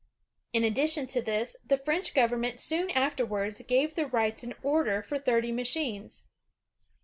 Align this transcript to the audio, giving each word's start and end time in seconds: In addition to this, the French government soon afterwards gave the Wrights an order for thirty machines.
In 0.51 0.63
addition 0.63 1.05
to 1.05 1.21
this, 1.21 1.57
the 1.63 1.77
French 1.77 2.15
government 2.15 2.59
soon 2.59 2.89
afterwards 2.89 3.61
gave 3.61 3.93
the 3.93 4.07
Wrights 4.07 4.41
an 4.41 4.55
order 4.63 5.03
for 5.03 5.19
thirty 5.19 5.51
machines. 5.51 6.25